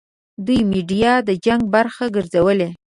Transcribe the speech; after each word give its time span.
دوی 0.45 0.59
میډیا 0.71 1.13
د 1.27 1.29
جنګ 1.45 1.61
برخه 1.75 2.05
ګرځولې. 2.15 2.69